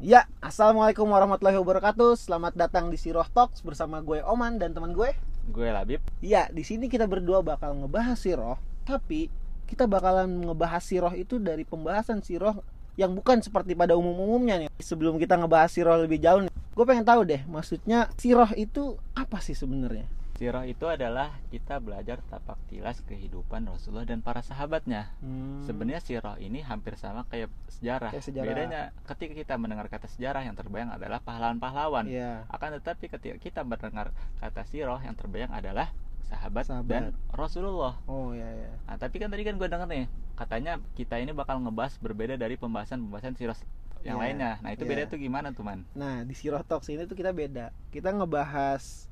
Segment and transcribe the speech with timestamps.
[0.00, 2.16] Ya, assalamualaikum warahmatullahi wabarakatuh.
[2.16, 5.12] Selamat datang di Siroh Talks bersama gue Oman dan teman gue.
[5.52, 6.00] Gue Labib.
[6.24, 8.56] Ya, di sini kita berdua bakal ngebahas Siroh,
[8.88, 9.28] tapi
[9.68, 12.64] kita bakalan ngebahas Siroh itu dari pembahasan Siroh
[12.96, 14.68] yang bukan seperti pada umum-umumnya nih.
[14.80, 19.44] Sebelum kita ngebahas Siroh lebih jauh nih, gue pengen tahu deh, maksudnya Siroh itu apa
[19.44, 20.08] sih sebenarnya?
[20.36, 25.08] Sirah itu adalah kita belajar tapak tilas kehidupan Rasulullah dan para sahabatnya.
[25.24, 25.64] Hmm.
[25.64, 28.12] Sebenarnya sirah ini hampir sama kayak sejarah.
[28.12, 28.48] Kayak sejarah.
[28.52, 32.04] Bedanya ketika kita mendengar kata sejarah yang terbayang adalah pahlawan-pahlawan.
[32.04, 32.44] Iya.
[32.52, 35.88] Akan tetapi ketika kita mendengar kata sirah yang terbayang adalah
[36.28, 36.90] sahabat, Sahabat.
[36.90, 37.96] dan Rasulullah.
[38.04, 38.70] Oh ya ya.
[38.92, 40.04] Nah, tapi kan tadi kan gue denger nih,
[40.36, 43.56] katanya kita ini bakal ngebahas berbeda dari pembahasan-pembahasan sirah
[44.04, 44.52] yang Iya, lainnya.
[44.60, 44.90] Nah, itu iya.
[44.90, 45.86] beda tuh gimana tuh, Man?
[45.96, 47.70] Nah, di Siroh Talks ini tuh kita beda.
[47.88, 49.06] Kita ngebahas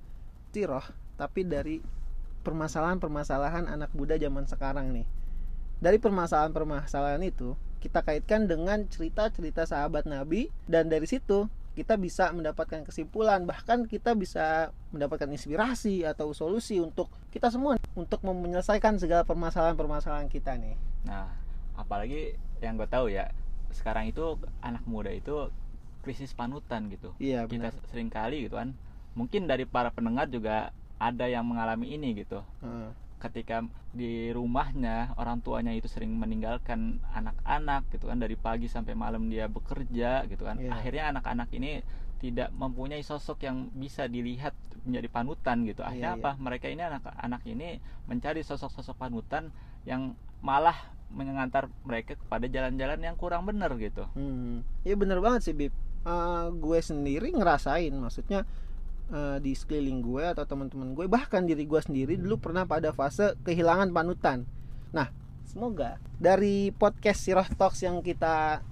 [0.50, 0.84] Siroh,
[1.16, 1.80] tapi dari
[2.44, 5.06] permasalahan-permasalahan anak muda zaman sekarang nih.
[5.80, 12.86] Dari permasalahan-permasalahan itu, kita kaitkan dengan cerita-cerita sahabat Nabi dan dari situ kita bisa mendapatkan
[12.86, 20.30] kesimpulan bahkan kita bisa mendapatkan inspirasi atau solusi untuk kita semua untuk menyelesaikan segala permasalahan-permasalahan
[20.30, 20.78] kita nih.
[21.02, 21.34] Nah,
[21.74, 23.28] apalagi yang gue tahu ya,
[23.74, 25.50] sekarang itu anak muda itu
[26.06, 27.10] krisis panutan gitu.
[27.18, 28.78] Iya, Kita sering kali gitu kan.
[29.18, 32.42] Mungkin dari para pendengar juga ada yang mengalami ini gitu.
[32.62, 32.90] Heeh.
[33.18, 33.64] Ketika
[33.94, 39.48] di rumahnya orang tuanya itu sering meninggalkan anak-anak gitu kan dari pagi sampai malam dia
[39.48, 40.60] bekerja gitu kan.
[40.60, 40.76] Iya.
[40.76, 41.80] Akhirnya anak-anak ini
[42.20, 44.52] tidak mempunyai sosok yang bisa dilihat
[44.84, 45.80] menjadi panutan gitu.
[45.84, 46.30] Iya, Akhirnya apa?
[46.36, 47.68] Mereka ini anak-anak ini
[48.08, 49.48] mencari sosok-sosok panutan
[49.88, 50.12] yang
[50.44, 50.76] malah
[51.12, 54.04] mengantar mereka kepada jalan-jalan yang kurang benar gitu.
[54.12, 55.72] Hmm, ya bener banget sih Bib.
[56.04, 58.44] Eh, gue sendiri ngerasain, maksudnya
[59.10, 63.34] eh, di sekeliling gue atau teman-teman gue, bahkan diri gue sendiri dulu pernah pada fase
[63.44, 64.48] kehilangan panutan.
[64.94, 65.10] Nah,
[65.44, 68.64] semoga dari podcast Sirah Talks yang kita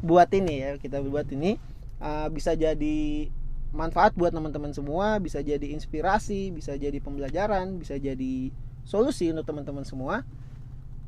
[0.00, 1.56] buat ini ya, kita buat ini
[2.00, 3.30] eh, bisa jadi
[3.70, 8.50] manfaat buat teman-teman semua, bisa jadi inspirasi, bisa jadi pembelajaran, bisa jadi
[8.82, 10.26] solusi untuk teman-teman semua.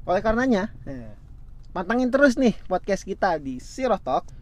[0.06, 1.10] Oleh karenanya, eh,
[1.74, 4.41] pantangin terus nih podcast kita di Sirah Talk.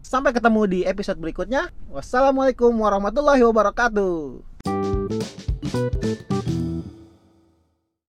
[0.00, 1.70] Sampai ketemu di episode berikutnya.
[1.92, 4.42] Wassalamualaikum warahmatullahi wabarakatuh.